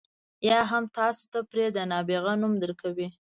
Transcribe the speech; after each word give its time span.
یا 0.49 0.59
هم 0.71 0.83
تاسو 0.97 1.23
ته 1.33 1.39
پرې 1.49 1.65
د 1.75 1.77
نابغه 1.91 2.33
نوم 2.41 2.53
درکوي. 2.63 3.07